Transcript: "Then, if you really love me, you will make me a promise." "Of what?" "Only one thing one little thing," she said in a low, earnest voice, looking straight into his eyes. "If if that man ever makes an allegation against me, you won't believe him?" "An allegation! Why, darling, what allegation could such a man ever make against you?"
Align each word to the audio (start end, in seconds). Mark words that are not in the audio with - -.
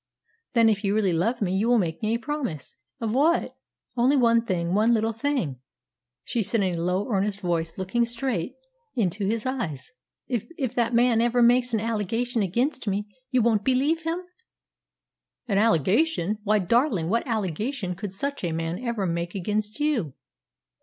"Then, 0.53 0.67
if 0.67 0.83
you 0.83 0.95
really 0.95 1.13
love 1.13 1.43
me, 1.43 1.55
you 1.55 1.67
will 1.69 1.77
make 1.77 2.01
me 2.01 2.15
a 2.15 2.19
promise." 2.19 2.75
"Of 2.99 3.13
what?" 3.13 3.55
"Only 3.95 4.15
one 4.15 4.43
thing 4.43 4.73
one 4.73 4.95
little 4.95 5.13
thing," 5.13 5.59
she 6.23 6.41
said 6.41 6.61
in 6.63 6.73
a 6.73 6.81
low, 6.81 7.07
earnest 7.11 7.39
voice, 7.39 7.77
looking 7.77 8.05
straight 8.07 8.55
into 8.95 9.27
his 9.27 9.45
eyes. 9.45 9.91
"If 10.27 10.47
if 10.57 10.73
that 10.73 10.95
man 10.95 11.21
ever 11.21 11.43
makes 11.43 11.71
an 11.75 11.81
allegation 11.81 12.41
against 12.41 12.87
me, 12.87 13.05
you 13.29 13.43
won't 13.43 13.63
believe 13.63 14.01
him?" 14.01 14.17
"An 15.47 15.59
allegation! 15.59 16.39
Why, 16.43 16.57
darling, 16.57 17.07
what 17.09 17.27
allegation 17.27 17.93
could 17.93 18.11
such 18.11 18.43
a 18.43 18.51
man 18.51 18.83
ever 18.83 19.05
make 19.05 19.35
against 19.35 19.79
you?" 19.79 20.13